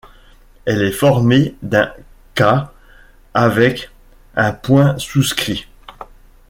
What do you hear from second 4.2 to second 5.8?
un point souscrit.